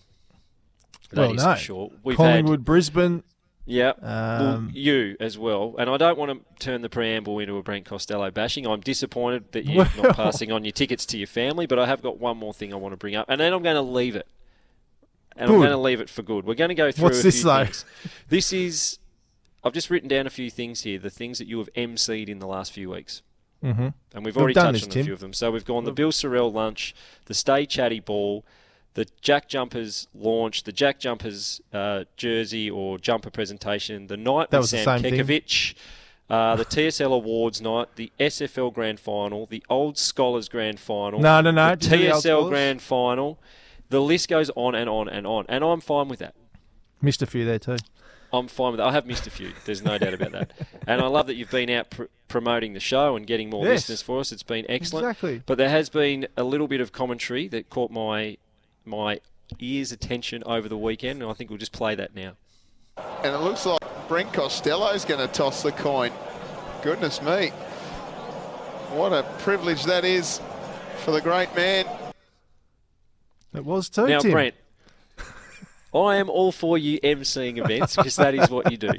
That 1.11 1.21
Well, 1.21 1.33
is 1.35 1.43
no. 1.43 1.53
for 1.53 1.59
sure. 1.59 1.91
We've 2.03 2.17
Collingwood, 2.17 2.63
Brisbane. 2.65 3.15
had 3.15 3.23
yeah. 3.65 3.91
well, 4.01 4.47
Um, 4.55 4.71
you 4.73 5.15
as 5.19 5.37
well, 5.37 5.75
and 5.77 5.89
I 5.89 5.97
don't 5.97 6.17
want 6.17 6.31
to 6.31 6.63
turn 6.65 6.81
the 6.81 6.89
preamble 6.89 7.39
into 7.39 7.57
a 7.57 7.63
Brent 7.63 7.85
Costello 7.85 8.29
bashing. 8.31 8.65
I'm 8.67 8.81
disappointed 8.81 9.51
that 9.53 9.65
you're 9.65 9.85
Well- 9.95 10.03
not 10.03 10.15
passing 10.15 10.51
on 10.51 10.63
your 10.65 10.71
tickets 10.73 11.05
to 11.07 11.17
your 11.17 11.27
family, 11.27 11.65
but 11.65 11.79
I 11.79 11.85
have 11.85 12.01
got 12.01 12.19
one 12.19 12.37
more 12.37 12.53
thing 12.53 12.73
I 12.73 12.77
want 12.77 12.93
to 12.93 12.97
bring 12.97 13.15
up, 13.15 13.25
and 13.29 13.39
then 13.39 13.53
I'm 13.53 13.63
going 13.63 13.75
to 13.75 13.81
leave 13.81 14.15
it. 14.15 14.27
And 15.37 15.49
I'm 15.49 15.57
going 15.59 15.69
to 15.69 15.77
leave 15.77 16.01
it 16.01 16.09
for 16.09 16.23
good. 16.23 16.45
We're 16.45 16.55
going 16.55 16.69
to 16.69 16.75
go 16.75 16.91
through 16.91 17.05
What's 17.05 17.23
this, 17.23 17.41
though? 17.41 17.63
things. 17.63 17.85
This 18.27 18.51
is, 18.51 18.99
I've 19.63 19.73
just 19.73 19.89
written 19.89 20.09
down 20.09 20.25
a 20.27 20.29
few 20.31 20.49
things 20.49 20.81
here, 20.81 20.97
the 20.99 21.09
things 21.09 21.37
that 21.37 21.47
you 21.47 21.57
have 21.59 21.69
MC'd 21.75 22.29
in 22.29 22.39
the 22.39 22.47
last 22.47 22.71
few 22.71 22.89
weeks. 22.89 23.21
mm-hmm. 23.63 23.81
And 23.81 23.93
we've 24.25 24.35
We've 24.35 24.37
already 24.37 24.53
touched 24.55 24.73
this, 24.73 24.83
on 24.83 24.89
a 24.89 24.93
Tim. 24.93 25.05
few 25.05 25.13
of 25.13 25.19
them. 25.19 25.33
So 25.33 25.51
we've 25.51 25.65
gone 25.65 25.83
the 25.83 25.91
Bill 25.91 26.11
Sorrell 26.11 26.51
lunch, 26.51 26.95
the 27.25 27.33
Stay 27.33 27.65
Chatty 27.65 27.99
ball, 27.99 28.43
the 28.95 29.07
Jack 29.21 29.47
Jumpers 29.47 30.07
launch, 30.13 30.63
the 30.63 30.71
Jack 30.71 30.99
Jumpers 30.99 31.61
uh, 31.71 32.05
jersey 32.17 32.69
or 32.69 32.97
jumper 32.97 33.29
presentation, 33.29 34.07
the 34.07 34.17
night 34.17 34.49
That 34.49 34.61
with 34.61 34.69
Sam. 34.69 35.01
Kekovich, 35.01 35.75
uh, 36.29 36.55
the 36.55 36.65
TSL 36.65 37.13
Awards 37.13 37.61
night, 37.61 37.89
the 37.95 38.11
SFL 38.19 38.73
Grand 38.73 38.99
Final, 38.99 39.45
the 39.45 39.63
Old 39.69 39.97
Scholars 39.97 40.49
Grand 40.49 40.79
Final, 40.79 41.19
No, 41.19 41.39
no, 41.41 41.51
no. 41.51 41.75
the 41.75 41.85
TSL 41.87 42.49
Grand 42.49 42.81
Final. 42.81 43.37
The 43.89 44.01
list 44.01 44.27
goes 44.29 44.49
on 44.55 44.73
and 44.73 44.89
on 44.89 45.07
and 45.09 45.27
on, 45.27 45.45
and 45.49 45.63
I'm 45.63 45.81
fine 45.81 46.07
with 46.07 46.19
that. 46.19 46.33
Missed 47.01 47.21
a 47.21 47.25
few 47.25 47.45
there 47.45 47.59
too. 47.59 47.77
I'm 48.33 48.47
fine 48.47 48.71
with 48.71 48.77
that. 48.77 48.87
I 48.87 48.91
have 48.93 49.05
missed 49.05 49.27
a 49.27 49.29
few. 49.29 49.51
There's 49.65 49.81
no 49.83 49.97
doubt 49.97 50.13
about 50.13 50.31
that. 50.31 50.53
And 50.87 51.01
I 51.01 51.07
love 51.07 51.27
that 51.27 51.35
you've 51.35 51.51
been 51.51 51.69
out 51.69 51.89
pr- 51.89 52.03
promoting 52.29 52.71
the 52.73 52.79
show 52.79 53.15
and 53.17 53.27
getting 53.27 53.49
more 53.49 53.65
Yes. 53.65 53.89
listeners 53.89 54.01
for 54.01 54.19
us. 54.21 54.31
It's 54.31 54.43
been 54.43 54.65
excellent. 54.69 55.05
Exactly. 55.05 55.43
But 55.45 55.57
there 55.57 55.67
has 55.69 55.89
been 55.89 56.27
a 56.37 56.43
little 56.43 56.67
bit 56.69 56.79
of 56.79 56.91
commentary 56.93 57.47
that 57.49 57.69
caught 57.69 57.91
my 57.91 58.37
my 58.85 59.19
ears' 59.59 59.91
attention 59.91 60.43
over 60.45 60.69
the 60.69 60.77
weekend, 60.77 61.21
and 61.21 61.29
I 61.29 61.33
think 61.33 61.49
we'll 61.49 61.59
just 61.59 61.73
play 61.73 61.93
that 61.95 62.15
now. 62.15 62.33
And 63.23 63.35
it 63.35 63.39
looks 63.39 63.65
like 63.65 63.81
Brent 64.07 64.31
Costello's 64.31 65.03
going 65.03 65.19
to 65.19 65.31
toss 65.33 65.61
the 65.63 65.71
coin. 65.73 66.11
Goodness 66.83 67.21
me. 67.21 67.49
What 68.93 69.11
a 69.11 69.23
privilege 69.39 69.83
that 69.85 70.05
is 70.05 70.39
for 70.99 71.11
the 71.11 71.19
great 71.21 71.53
man. 71.55 71.85
It 73.53 73.65
was 73.65 73.89
too. 73.89 74.07
now, 74.07 74.19
Tim. 74.19 74.31
Brent, 74.31 74.55
I 75.93 76.17
am 76.17 76.29
all 76.29 76.51
for 76.51 76.77
you 76.77 76.99
emceeing 77.01 77.57
events 77.57 77.95
because 77.95 78.15
that 78.15 78.33
is 78.33 78.49
what 78.49 78.71
you 78.71 78.77
do. 78.77 78.93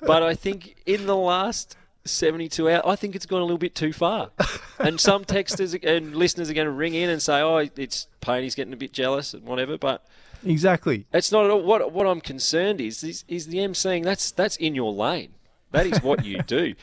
But 0.00 0.22
I 0.22 0.34
think 0.34 0.76
in 0.86 1.06
the 1.06 1.16
last 1.16 1.76
72 2.04 2.68
hours, 2.68 2.82
I 2.84 2.96
think 2.96 3.14
it's 3.14 3.26
gone 3.26 3.40
a 3.40 3.44
little 3.44 3.58
bit 3.58 3.74
too 3.74 3.92
far. 3.92 4.30
And 4.78 4.98
some 4.98 5.24
texters 5.24 5.78
and 5.84 6.16
listeners 6.16 6.50
are 6.50 6.54
going 6.54 6.66
to 6.66 6.72
ring 6.72 6.94
in 6.94 7.08
and 7.08 7.22
say, 7.22 7.40
"Oh, 7.40 7.58
it's 7.58 8.08
pain. 8.20 8.42
He's 8.42 8.54
getting 8.54 8.72
a 8.72 8.76
bit 8.76 8.92
jealous 8.92 9.32
and 9.34 9.44
whatever." 9.44 9.78
But 9.78 10.04
Exactly. 10.44 11.06
It's 11.12 11.30
not 11.30 11.44
at 11.44 11.50
all. 11.50 11.62
What 11.62 11.92
what 11.92 12.06
I'm 12.06 12.20
concerned 12.20 12.80
is 12.80 13.04
is, 13.04 13.24
is 13.28 13.46
the 13.46 13.58
emceeing. 13.58 14.02
That's 14.04 14.30
that's 14.30 14.56
in 14.56 14.74
your 14.74 14.92
lane. 14.92 15.34
That 15.70 15.86
is 15.86 16.02
what 16.02 16.24
you 16.24 16.42
do. 16.42 16.74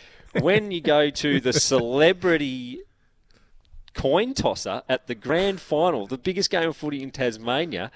when 0.41 0.71
you 0.71 0.81
go 0.81 1.09
to 1.09 1.39
the 1.39 1.53
celebrity 1.53 2.81
coin 3.93 4.33
tosser 4.33 4.83
at 4.87 5.07
the 5.07 5.15
grand 5.15 5.59
final, 5.59 6.07
the 6.07 6.17
biggest 6.17 6.49
game 6.49 6.69
of 6.69 6.77
footy 6.77 7.03
in 7.03 7.11
Tasmania, 7.11 7.91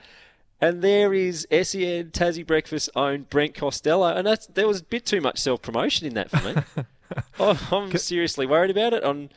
and 0.67 0.82
there 0.82 1.13
is 1.13 1.48
SEN 1.51 2.12
Tassie 2.12 2.46
Breakfast 2.46 2.89
owned 2.96 3.29
Brent 3.29 3.53
Costello, 3.53 4.08
and 4.15 4.25
that's 4.25 4.48
there 4.48 4.67
was 4.67 4.82
a 4.82 4.84
bit 4.84 5.05
too 5.05 5.22
much 5.22 5.38
self 5.39 5.62
promotion 5.62 6.08
in 6.08 6.13
that 6.15 6.29
for 6.29 6.41
me. 6.41 6.55
I'm, 7.39 7.58
I'm 7.72 7.98
seriously 7.98 8.46
worried 8.46 8.72
about 8.72 8.93
it. 8.93 9.03
On 9.03 9.29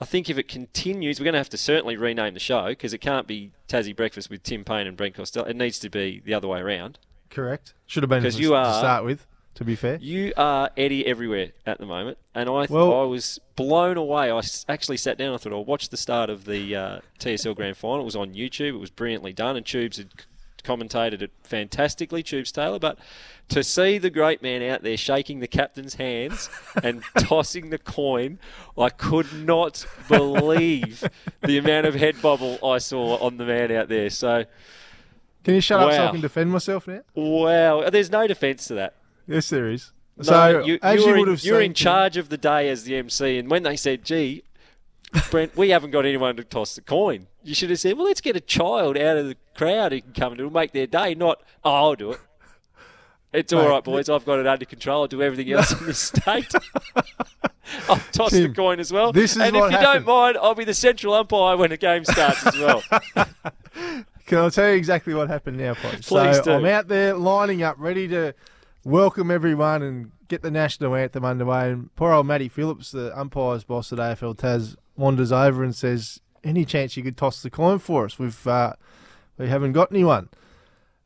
I 0.00 0.04
think 0.06 0.30
if 0.30 0.38
it 0.38 0.48
continues, 0.48 1.20
we're 1.20 1.24
going 1.24 1.34
to 1.34 1.38
have 1.40 1.50
to 1.50 1.58
certainly 1.58 1.96
rename 1.96 2.32
the 2.34 2.40
show 2.40 2.68
because 2.68 2.94
it 2.94 2.98
can't 2.98 3.26
be 3.26 3.52
Tassie 3.68 3.94
Breakfast 3.94 4.30
with 4.30 4.42
Tim 4.42 4.64
Payne 4.64 4.86
and 4.86 4.96
Brent 4.96 5.14
Costello. 5.14 5.46
It 5.46 5.56
needs 5.56 5.78
to 5.80 5.90
be 5.90 6.22
the 6.24 6.32
other 6.32 6.48
way 6.48 6.60
around. 6.60 6.98
Correct. 7.28 7.74
Should 7.86 8.02
have 8.02 8.10
been 8.10 8.22
'Cause 8.22 8.36
to, 8.36 8.42
you 8.42 8.48
to 8.50 8.54
are- 8.54 8.78
start 8.78 9.04
with. 9.04 9.26
To 9.56 9.64
be 9.64 9.74
fair, 9.76 9.98
You 10.00 10.32
are 10.38 10.70
Eddie 10.76 11.04
everywhere 11.06 11.48
at 11.66 11.78
the 11.78 11.84
moment, 11.84 12.16
and 12.34 12.48
I 12.48 12.60
th- 12.60 12.70
Well- 12.70 12.98
I 12.98 13.04
was 13.04 13.38
blown 13.56 13.98
away. 13.98 14.30
I 14.30 14.40
actually 14.68 14.96
sat 14.96 15.18
down. 15.18 15.34
I 15.34 15.36
thought 15.36 15.52
I'll 15.52 15.64
watch 15.64 15.90
the 15.90 15.98
start 15.98 16.30
of 16.30 16.44
the 16.46 16.74
uh, 16.74 17.00
TSL 17.18 17.54
Grand 17.56 17.76
Final. 17.76 18.00
It 18.00 18.04
was 18.04 18.16
on 18.16 18.32
YouTube. 18.32 18.68
It 18.74 18.80
was 18.80 18.88
brilliantly 18.90 19.32
done, 19.34 19.56
and 19.56 19.66
Tubes 19.66 19.98
had 19.98 20.08
commentated 20.62 21.22
it 21.22 21.30
fantastically. 21.42 22.22
Tubes 22.22 22.52
Taylor, 22.52 22.78
but 22.78 22.98
to 23.48 23.64
see 23.64 23.98
the 23.98 24.10
great 24.10 24.42
man 24.42 24.62
out 24.62 24.82
there 24.82 24.96
shaking 24.96 25.40
the 25.40 25.48
captain's 25.48 25.94
hands 25.94 26.48
and 26.82 27.02
tossing 27.18 27.70
the 27.70 27.78
coin, 27.78 28.38
I 28.78 28.90
could 28.90 29.32
not 29.32 29.86
believe 30.08 31.08
the 31.42 31.58
amount 31.58 31.86
of 31.86 31.94
head 31.94 32.20
bobble 32.22 32.58
I 32.64 32.78
saw 32.78 33.16
on 33.18 33.36
the 33.36 33.44
man 33.44 33.72
out 33.72 33.88
there. 33.88 34.10
So 34.10 34.44
can 35.44 35.54
you 35.54 35.60
shut 35.60 35.80
up 35.80 35.92
so 35.92 36.06
I 36.06 36.10
can 36.10 36.20
defend 36.20 36.50
myself 36.52 36.86
now? 36.86 37.00
wow, 37.14 37.88
there's 37.90 38.10
no 38.10 38.26
defence 38.26 38.66
to 38.66 38.74
that. 38.74 38.94
Yes, 39.26 39.48
there 39.48 39.70
is. 39.70 39.92
No, 40.16 40.24
so 40.24 40.64
you, 40.64 40.78
as 40.82 41.00
you 41.00 41.06
you 41.06 41.18
would 41.18 41.28
in, 41.28 41.34
have 41.34 41.44
you're 41.44 41.60
in 41.62 41.72
charge 41.72 42.16
of 42.16 42.28
the 42.28 42.36
day 42.36 42.68
as 42.68 42.84
the 42.84 42.96
MC, 42.96 43.38
and 43.38 43.50
when 43.50 43.62
they 43.62 43.76
said, 43.76 44.04
"Gee, 44.04 44.42
Brent, 45.30 45.56
we 45.56 45.70
haven't 45.70 45.92
got 45.92 46.04
anyone 46.04 46.36
to 46.36 46.44
toss 46.44 46.74
the 46.74 46.82
coin," 46.82 47.26
you 47.42 47.54
should 47.54 47.70
have 47.70 47.78
said, 47.80 47.96
"Well, 47.96 48.06
let's 48.06 48.20
get 48.20 48.36
a 48.36 48.40
child 48.40 48.96
out 48.96 49.16
of 49.16 49.26
the 49.26 49.36
crowd 49.54 49.92
who 49.92 50.00
can 50.00 50.12
come 50.12 50.32
and 50.32 50.40
it'll 50.40 50.52
make 50.52 50.72
their 50.72 50.86
day." 50.86 51.14
Not, 51.14 51.42
"Oh, 51.64 51.70
I'll 51.72 51.94
do 51.94 52.12
it." 52.12 52.20
It's 53.32 53.52
all 53.52 53.62
Mate, 53.62 53.68
right, 53.68 53.84
boys. 53.84 54.08
I've 54.08 54.24
got 54.24 54.40
it 54.40 54.46
under 54.46 54.64
control. 54.64 55.02
I'll 55.02 55.06
do 55.08 55.22
everything 55.22 55.52
else 55.52 55.70
in 55.78 55.86
this 55.86 55.98
state. 56.16 56.52
I'll 57.88 57.96
toss 58.12 58.30
Tim, 58.30 58.48
the 58.50 58.54
coin 58.56 58.80
as 58.80 58.92
well. 58.92 59.12
this 59.12 59.32
is 59.36 59.38
and 59.42 59.54
if 59.54 59.62
you 59.62 59.68
happened. 59.70 60.04
don't 60.04 60.06
mind, 60.06 60.36
I'll 60.42 60.56
be 60.56 60.64
the 60.64 60.74
central 60.74 61.14
umpire 61.14 61.56
when 61.56 61.70
the 61.70 61.76
game 61.76 62.04
starts 62.04 62.44
as 62.44 62.58
well. 62.58 62.82
Can 64.26 64.38
I 64.38 64.48
tell 64.48 64.68
you 64.68 64.74
exactly 64.76 65.14
what 65.14 65.28
happened 65.28 65.58
now, 65.58 65.74
Pod? 65.74 66.02
Please 66.02 66.36
so 66.36 66.42
do. 66.42 66.52
I'm 66.52 66.64
out 66.66 66.88
there 66.88 67.14
lining 67.14 67.62
up, 67.62 67.76
ready 67.78 68.08
to 68.08 68.34
welcome 68.84 69.30
everyone 69.30 69.82
and 69.82 70.10
get 70.28 70.42
the 70.42 70.50
national 70.50 70.94
anthem 70.96 71.24
underway. 71.24 71.70
And 71.70 71.94
poor 71.94 72.12
old 72.12 72.26
Matty 72.26 72.48
Phillips, 72.48 72.90
the 72.90 73.16
umpire's 73.18 73.62
boss 73.64 73.92
at 73.92 73.98
AFL 73.98 74.38
Tas, 74.38 74.76
wanders 74.96 75.30
over 75.32 75.62
and 75.62 75.74
says, 75.74 76.20
"Any 76.44 76.64
chance 76.64 76.96
you 76.96 77.02
could 77.02 77.16
toss 77.16 77.42
the 77.42 77.50
coin 77.50 77.78
for 77.78 78.04
us? 78.04 78.18
We've 78.18 78.46
uh, 78.46 78.74
we 79.38 79.48
haven't 79.48 79.72
got 79.72 79.90
anyone." 79.90 80.28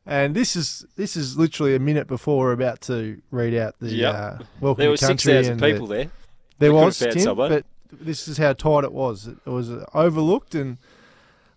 And 0.05 0.35
this 0.35 0.55
is 0.55 0.85
this 0.95 1.15
is 1.17 1.37
literally 1.37 1.75
a 1.75 1.79
minute 1.79 2.07
before 2.07 2.37
we're 2.45 2.51
about 2.51 2.81
to 2.81 3.21
read 3.31 3.55
out 3.55 3.75
the 3.79 3.89
Yep. 3.91 4.15
uh, 4.15 4.37
welcome 4.61 4.81
there 4.81 4.89
were 4.91 4.97
six 4.97 5.23
thousand 5.23 5.53
and 5.53 5.59
the- 5.61 5.71
people 5.71 5.87
there. 5.87 6.11
there 6.59 6.71
We 6.73 6.79
was, 6.79 6.99
Tim, 6.99 7.17
someone. 7.19 7.49
but 7.49 7.65
this 7.91 8.27
is 8.27 8.37
how 8.37 8.53
tight 8.53 8.83
it 8.83 8.91
was. 8.93 9.27
It 9.27 9.37
was 9.49 9.71
overlooked, 9.93 10.53
and 10.53 10.77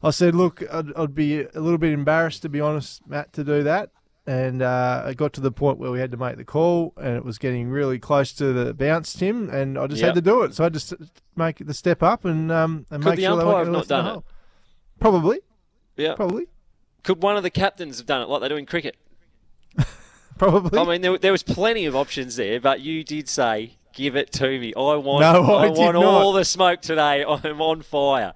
I 0.03 0.11
said, 0.11 0.35
"Look, 0.35 0.63
I'd, 0.73 0.95
I'd 0.97 1.15
be 1.15 1.43
a 1.43 1.61
little 1.61 1.77
bit 1.79 1.93
embarrassed, 1.93 2.41
to 2.43 2.49
be 2.49 2.61
honest, 2.61 3.07
Matt, 3.07 3.33
to 3.35 3.45
do 3.45 3.63
that." 3.65 3.91
And 4.29 4.61
uh, 4.61 5.07
it 5.09 5.17
got 5.17 5.33
to 5.35 5.41
the 5.41 5.51
point 5.51 5.79
where 5.79 5.91
we 5.91 6.01
had 6.01 6.11
to 6.11 6.19
make 6.19 6.37
the 6.37 6.45
call, 6.45 6.93
and 6.99 7.17
it 7.17 7.25
was 7.25 7.39
getting 7.39 7.71
really 7.71 7.99
close 7.99 8.31
to 8.35 8.53
the 8.53 8.75
bounce, 8.75 9.15
Tim, 9.15 9.49
and 9.49 9.79
I 9.79 9.87
just 9.87 10.01
Yep. 10.03 10.09
had 10.09 10.15
to 10.17 10.21
do 10.31 10.43
it. 10.43 10.55
So 10.55 10.67
I 10.67 10.69
just 10.69 10.93
make 11.35 11.65
the 11.65 11.73
step 11.73 12.03
up 12.03 12.27
and 12.27 12.53
um, 12.53 12.85
and 12.91 13.03
Could 13.03 13.09
make 13.11 13.17
the 13.17 13.23
sure 13.23 13.41
umpire 13.41 13.65
have 13.65 13.69
not 13.69 13.73
left 13.79 13.85
in 13.85 13.89
the 13.89 13.95
done 14.03 14.07
it? 14.07 14.11
hole. 14.11 14.25
Probably, 15.01 15.41
Yeah. 15.97 16.15
probably, 16.15 16.47
Could 17.05 17.23
one 17.23 17.39
of 17.39 17.43
the 17.43 17.49
captains 17.49 17.97
have 17.97 18.07
done 18.07 18.21
it 18.21 18.29
like 18.29 18.43
they 18.43 18.49
do 18.51 18.57
in 18.57 18.67
cricket? 18.67 18.97
probably. 20.39 20.79
I 20.79 20.85
mean, 20.85 21.01
there, 21.01 21.17
there 21.17 21.33
was 21.33 21.43
plenty 21.43 21.87
of 21.87 21.97
options 21.97 22.37
there, 22.37 22.61
but 22.61 22.81
you 22.81 23.05
did 23.05 23.29
say, 23.31 23.79
"Give 23.95 24.15
it 24.17 24.31
to 24.33 24.59
me. 24.59 24.75
I 24.77 24.95
want, 24.97 25.21
No, 25.23 25.43
I 25.55 25.67
I, 25.67 25.71
want 25.71 25.95
not. 25.95 26.05
all 26.05 26.33
the 26.33 26.45
smoke 26.45 26.81
today. 26.83 27.25
I'm 27.29 27.61
on 27.63 27.83
fire." 27.83 28.35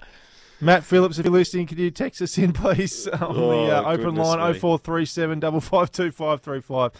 Matt 0.62 0.84
Phillips, 0.84 1.18
if 1.18 1.24
you're 1.24 1.32
listening, 1.32 1.66
can 1.66 1.76
you 1.76 1.90
text 1.90 2.22
us 2.22 2.38
in, 2.38 2.52
please, 2.52 3.08
on 3.08 3.36
Oh, 3.36 3.66
the 3.66 3.76
uh, 3.76 3.82
open 3.92 4.14
line 4.14 4.38
me. 4.52 4.58
0437 4.58 5.40
552 5.60 6.90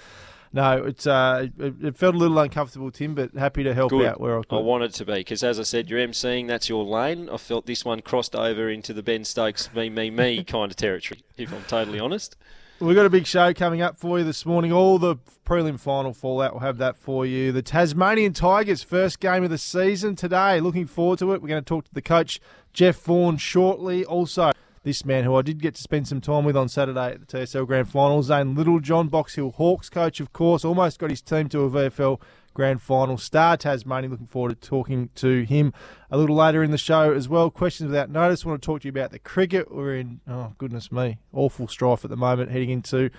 No, 0.53 0.85
it's 0.85 1.07
uh, 1.07 1.47
it, 1.59 1.75
it 1.81 1.97
felt 1.97 2.17
a 2.17 2.19
little 2.19 2.39
uncomfortable, 2.41 2.91
Tim, 2.91 3.15
but 3.15 3.33
happy 3.35 3.63
to 3.63 3.73
help 3.73 3.91
Good. 3.91 4.05
out 4.05 4.21
where 4.21 4.37
I 4.37 4.43
I 4.51 4.57
wanted 4.59 4.93
to 4.95 5.05
be 5.05 5.15
because, 5.15 5.45
as 5.45 5.61
I 5.61 5.63
said, 5.63 5.89
you're 5.89 6.01
emceeing. 6.01 6.49
That's 6.49 6.69
your 6.69 6.85
lane. 6.85 7.29
I 7.31 7.37
felt 7.37 7.67
this 7.67 7.85
one 7.85 8.03
crossed 8.03 8.35
over 8.35 8.69
into 8.69 8.93
the 8.93 9.03
Ben 9.03 9.25
Stokes 9.25 9.73
me 9.73 9.89
me 9.89 10.11
me 10.11 10.43
kind 10.57 10.71
of 10.73 10.77
territory. 10.77 11.23
If 11.37 11.53
I'm 11.55 11.63
totally 11.65 12.01
honest. 12.01 12.37
We've 12.83 12.97
got 12.97 13.07
a 13.07 13.11
big 13.11 13.29
show 13.29 13.55
coming 13.55 13.81
up 13.81 13.97
for 13.97 14.19
you 14.19 14.25
this 14.25 14.45
morning. 14.45 14.73
All 14.73 14.99
the 14.99 15.15
prelim 15.47 15.79
final 15.79 16.13
fallout, 16.13 16.53
we'll 16.53 16.63
have 16.63 16.79
that 16.79 16.97
for 16.97 17.25
you. 17.25 17.53
The 17.53 17.63
Tasmanian 17.63 18.33
Tigers' 18.33 18.83
first 18.83 19.21
game 19.21 19.45
of 19.45 19.51
the 19.51 19.57
season 19.57 20.17
today. 20.17 20.59
Looking 20.59 20.87
forward 20.87 21.21
to 21.21 21.33
it. 21.33 21.41
We're 21.41 21.47
going 21.47 21.63
to 21.63 21.69
talk 21.69 21.85
to 21.85 21.95
the 21.95 22.03
coach, 22.03 22.41
Jeff 22.73 22.97
Vaughan, 22.97 23.37
shortly. 23.37 24.05
Also, 24.05 24.51
this 24.83 25.05
man 25.05 25.23
who 25.23 25.37
I 25.37 25.43
did 25.43 25.63
get 25.63 25.77
to 25.77 25.81
spend 25.81 26.09
some 26.09 26.21
time 26.21 26.45
with 26.45 26.57
on 26.57 26.69
Saturday 26.69 27.13
at 27.13 27.21
the 27.21 27.39
TSL 27.39 27.69
Grand 27.69 27.89
Final, 27.89 28.21
Zane 28.25 28.57
Littlejohn, 28.57 29.07
Box 29.07 29.37
Hill 29.37 29.53
Hawks 29.53 29.89
coach, 29.89 30.19
of 30.19 30.33
course, 30.33 30.65
almost 30.65 30.99
got 30.99 31.11
his 31.11 31.23
team 31.23 31.49
to 31.51 31.61
a 31.61 31.71
VFL 31.71 32.21
Grand 32.55 32.81
Final. 32.83 33.17
Star 33.19 33.57
Tasmania, 33.57 34.11
looking 34.11 34.27
forward 34.27 34.61
to 34.61 34.69
talking 34.69 35.11
to 35.17 35.43
him 35.45 35.73
a 36.11 36.17
little 36.19 36.37
later 36.37 36.63
in 36.63 36.71
the 36.71 36.79
show 36.79 37.13
as 37.13 37.29
well. 37.29 37.51
Questions 37.51 37.89
without 37.89 38.11
notice. 38.11 38.45
want 38.45 38.61
to 38.61 38.67
talk 38.67 38.83
to 38.83 38.89
you 38.89 38.91
about 38.91 39.11
the 39.11 39.19
cricket. 39.19 39.75
We're 39.75 39.97
in, 39.97 40.21
oh, 40.29 40.55
goodness 40.59 40.93
me, 40.93 41.19
awful 41.33 41.69
strife 41.69 42.05
at 42.05 42.11
the 42.11 42.17
moment 42.17 42.51
heading 42.51 42.71
into 42.71 43.11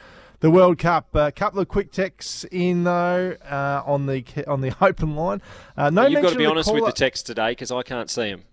the 0.41 0.51
World 0.51 0.77
Cup. 0.77 1.13
A 1.15 1.31
couple 1.31 1.59
of 1.59 1.67
quick 1.67 1.91
texts 1.91 2.43
in, 2.51 2.83
though, 2.83 3.37
uh, 3.49 3.81
on 3.85 4.05
the 4.05 4.23
on 4.47 4.61
the 4.61 4.75
open 4.81 5.15
line. 5.15 5.41
Uh, 5.75 5.89
no 5.89 6.05
You've 6.05 6.21
got 6.21 6.31
to 6.33 6.37
be 6.37 6.45
honest 6.45 6.73
with 6.73 6.85
the 6.85 6.91
text 6.91 7.25
today 7.25 7.51
because 7.51 7.71
I 7.71 7.81
can't 7.83 8.09
see 8.09 8.29
them. 8.31 8.43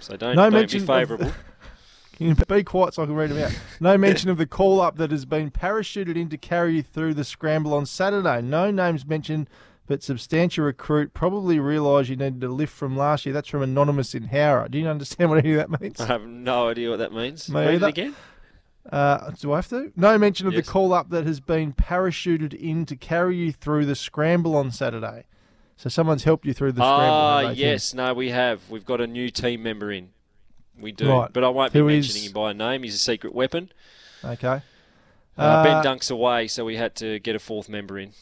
So 0.00 0.16
don't, 0.16 0.34
No 0.36 0.42
don't 0.44 0.52
be 0.52 0.58
mention 0.58 0.80
of- 0.82 0.86
favourable. 0.86 1.32
Can 2.16 2.28
you 2.28 2.34
be 2.34 2.64
quiet 2.64 2.94
so 2.94 3.02
I 3.02 3.06
can 3.06 3.14
read 3.14 3.28
them 3.28 3.44
out? 3.44 3.54
No 3.78 3.98
mention 3.98 4.30
of 4.30 4.38
the 4.38 4.46
call 4.46 4.80
up 4.80 4.96
that 4.96 5.10
has 5.10 5.26
been 5.26 5.50
parachuted 5.50 6.16
in 6.16 6.30
to 6.30 6.38
carry 6.38 6.76
you 6.76 6.82
through 6.82 7.12
the 7.12 7.24
scramble 7.24 7.74
on 7.74 7.84
Saturday. 7.84 8.40
No 8.40 8.70
names 8.70 9.04
mentioned, 9.04 9.50
but 9.86 10.02
substantial 10.02 10.64
recruit 10.64 11.14
probably 11.14 11.58
realised 11.60 12.08
you 12.08 12.16
needed 12.16 12.42
a 12.44 12.48
lift 12.48 12.72
from 12.72 12.96
last 12.96 13.24
year. 13.26 13.32
That's 13.32 13.48
from 13.48 13.62
Anonymous 13.62 14.14
in 14.14 14.24
Howrah. 14.24 14.68
Do 14.70 14.78
you 14.78 14.88
understand 14.88 15.30
what 15.30 15.38
any 15.38 15.54
of 15.54 15.70
that 15.70 15.80
means? 15.80 16.00
I 16.00 16.06
have 16.06 16.26
no 16.26 16.68
idea 16.68 16.90
what 16.90 16.98
that 16.98 17.12
means. 17.12 17.48
Me 17.48 17.60
Read 17.60 17.74
either. 17.76 17.86
it 17.86 17.90
again. 17.90 18.16
Uh, 18.90 19.30
do 19.40 19.52
I 19.52 19.56
have 19.56 19.68
to? 19.70 19.92
No 19.96 20.16
mention 20.18 20.46
of 20.46 20.52
Yes. 20.54 20.64
the 20.66 20.70
call 20.72 20.92
up 20.92 21.10
that 21.10 21.26
has 21.26 21.40
been 21.40 21.72
parachuted 21.72 22.54
in 22.54 22.86
to 22.86 22.94
carry 22.96 23.36
you 23.36 23.52
through 23.52 23.84
the 23.86 23.96
scramble 23.96 24.54
on 24.56 24.70
Saturday. 24.70 25.24
So 25.76 25.88
someone's 25.88 26.24
helped 26.24 26.46
you 26.46 26.52
through 26.54 26.72
the 26.72 26.80
scramble. 26.82 26.94
Ah, 27.14 27.48
they, 27.48 27.54
yes. 27.54 27.92
No, 27.94 28.14
we 28.14 28.30
have. 28.30 28.60
We've 28.70 28.84
got 28.86 29.00
a 29.00 29.06
new 29.06 29.28
team 29.30 29.62
member 29.62 29.90
in. 29.90 30.10
We 30.80 30.92
do. 30.92 31.08
Right. 31.10 31.32
But 31.32 31.42
I 31.44 31.48
won't 31.48 31.72
be 31.72 31.82
mentioning 31.82 32.22
is- 32.22 32.26
him 32.28 32.32
by 32.32 32.52
name. 32.52 32.82
He's 32.84 32.94
a 32.94 32.98
secret 32.98 33.34
weapon. 33.34 33.72
Okay. 34.24 34.62
Uh, 35.38 35.64
ben 35.64 35.76
Uh, 35.76 35.82
Dunk's 35.82 36.08
away, 36.10 36.46
so 36.46 36.64
we 36.64 36.76
had 36.76 36.94
to 36.96 37.18
get 37.18 37.34
a 37.36 37.38
fourth 37.38 37.68
member 37.68 37.98
in. 37.98 38.12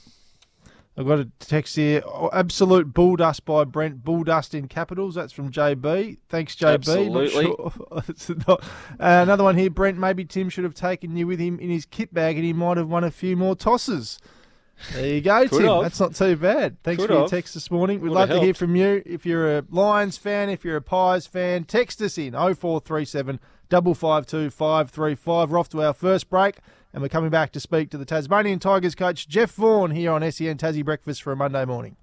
I've 0.96 1.06
got 1.06 1.18
a 1.18 1.28
text 1.40 1.74
here. 1.74 2.02
Oh, 2.06 2.30
absolute 2.32 2.94
bull 2.94 3.16
dust 3.16 3.44
by 3.44 3.64
Brent. 3.64 4.04
Bull 4.04 4.22
dust 4.22 4.54
in 4.54 4.68
capitals. 4.68 5.16
That's 5.16 5.32
from 5.32 5.50
JB. 5.50 6.18
Thanks, 6.28 6.54
JB. 6.54 6.74
Absolutely. 6.74 7.46
Not 7.46 8.04
sure. 8.20 8.36
Not- 8.48 8.62
uh, 8.62 8.66
another 8.98 9.42
one 9.42 9.56
here. 9.56 9.70
Brent, 9.70 9.98
maybe 9.98 10.24
Tim 10.24 10.48
should 10.48 10.64
have 10.64 10.74
taken 10.74 11.16
you 11.16 11.26
with 11.26 11.40
him 11.40 11.58
in 11.58 11.68
his 11.68 11.84
kit 11.84 12.14
bag 12.14 12.36
and 12.36 12.44
he 12.44 12.52
might 12.52 12.76
have 12.76 12.88
won 12.88 13.02
a 13.02 13.10
few 13.10 13.36
more 13.36 13.56
tosses. 13.56 14.18
There 14.92 15.06
you 15.06 15.20
go, 15.20 15.46
Tim. 15.48 15.64
have. 15.64 15.82
That's 15.82 16.00
not 16.00 16.14
too 16.14 16.36
bad. 16.36 16.80
Thanks 16.84 17.02
Could 17.02 17.08
for 17.08 17.14
your 17.14 17.28
text 17.28 17.54
this 17.54 17.70
morning. 17.72 18.00
We'd 18.00 18.10
Would 18.10 18.14
love 18.14 18.28
to 18.28 18.40
hear 18.40 18.54
from 18.54 18.76
you. 18.76 19.02
If 19.04 19.26
you're 19.26 19.58
a 19.58 19.64
Lions 19.70 20.16
fan, 20.16 20.48
if 20.48 20.64
you're 20.64 20.76
a 20.76 20.82
Pies 20.82 21.26
fan, 21.26 21.64
text 21.64 22.00
us 22.02 22.18
in 22.18 22.34
0437 22.34 23.40
552 23.68 24.50
535. 24.50 25.50
We're 25.50 25.58
off 25.58 25.68
to 25.70 25.82
our 25.82 25.92
first 25.92 26.30
break 26.30 26.58
and 26.94 27.02
we're 27.02 27.08
coming 27.08 27.28
back 27.28 27.50
to 27.50 27.58
speak 27.58 27.90
to 27.90 27.98
the 27.98 28.04
Tasmanian 28.04 28.60
Tigers 28.60 28.94
coach, 28.94 29.28
Jeff 29.28 29.50
Vaughan, 29.50 29.90
here 29.90 30.12
on 30.12 30.20
SEN 30.30 30.56
Tassie 30.56 30.84
Breakfast 30.84 31.24
for 31.24 31.32
a 31.32 31.36
Monday 31.36 31.64
morning. 31.64 31.96